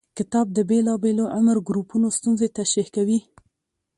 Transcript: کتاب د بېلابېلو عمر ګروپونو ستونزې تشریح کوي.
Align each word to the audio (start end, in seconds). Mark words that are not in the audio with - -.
کتاب 0.17 0.47
د 0.53 0.59
بېلابېلو 0.69 1.25
عمر 1.37 1.57
ګروپونو 1.67 2.07
ستونزې 2.17 2.47
تشریح 2.57 2.87
کوي. 2.95 3.19